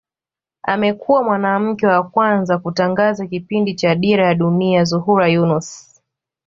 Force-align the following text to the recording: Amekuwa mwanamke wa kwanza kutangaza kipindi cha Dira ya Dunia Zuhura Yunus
Amekuwa 0.63 1.23
mwanamke 1.23 1.87
wa 1.87 2.03
kwanza 2.03 2.57
kutangaza 2.57 3.27
kipindi 3.27 3.73
cha 3.75 3.95
Dira 3.95 4.25
ya 4.25 4.35
Dunia 4.35 4.83
Zuhura 4.83 5.27
Yunus 5.29 5.99